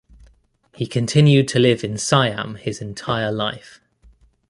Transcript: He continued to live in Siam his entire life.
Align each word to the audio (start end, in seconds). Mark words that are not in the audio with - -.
He 0.73 0.87
continued 0.87 1.47
to 1.49 1.59
live 1.59 1.83
in 1.83 1.95
Siam 1.99 2.55
his 2.55 2.81
entire 2.81 3.31
life. 3.31 3.79